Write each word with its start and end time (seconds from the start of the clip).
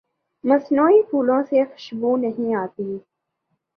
مصنوعی 0.43 1.01
پھولوں 1.09 1.41
سے 1.49 1.63
خوشبو 1.65 2.15
نہیں 2.17 2.53
آتی 2.55 2.89